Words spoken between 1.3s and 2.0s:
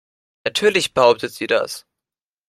sie das.